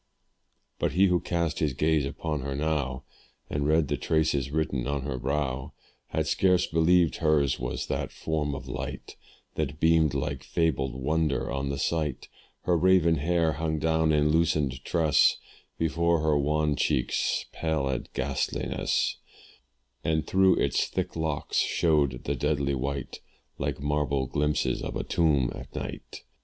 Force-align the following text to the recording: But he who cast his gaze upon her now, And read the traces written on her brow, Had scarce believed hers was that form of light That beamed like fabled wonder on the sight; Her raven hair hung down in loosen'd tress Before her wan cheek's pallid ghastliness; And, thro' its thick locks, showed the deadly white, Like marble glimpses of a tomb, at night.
But 0.79 0.93
he 0.93 1.05
who 1.05 1.19
cast 1.19 1.59
his 1.59 1.73
gaze 1.75 2.07
upon 2.07 2.39
her 2.41 2.55
now, 2.55 3.03
And 3.51 3.67
read 3.67 3.87
the 3.87 3.97
traces 3.97 4.49
written 4.49 4.87
on 4.87 5.03
her 5.03 5.19
brow, 5.19 5.73
Had 6.07 6.25
scarce 6.25 6.65
believed 6.65 7.17
hers 7.17 7.59
was 7.59 7.85
that 7.85 8.11
form 8.11 8.55
of 8.55 8.67
light 8.67 9.15
That 9.53 9.79
beamed 9.79 10.15
like 10.15 10.41
fabled 10.43 10.95
wonder 10.95 11.51
on 11.51 11.69
the 11.69 11.77
sight; 11.77 12.29
Her 12.61 12.75
raven 12.75 13.17
hair 13.17 13.51
hung 13.51 13.77
down 13.77 14.11
in 14.11 14.29
loosen'd 14.29 14.83
tress 14.83 15.37
Before 15.77 16.21
her 16.21 16.35
wan 16.35 16.75
cheek's 16.75 17.45
pallid 17.51 18.09
ghastliness; 18.13 19.17
And, 20.03 20.25
thro' 20.25 20.55
its 20.55 20.87
thick 20.87 21.15
locks, 21.15 21.57
showed 21.57 22.23
the 22.23 22.33
deadly 22.35 22.73
white, 22.73 23.19
Like 23.59 23.79
marble 23.79 24.25
glimpses 24.25 24.81
of 24.81 24.95
a 24.95 25.03
tomb, 25.03 25.51
at 25.53 25.75
night. 25.75 26.23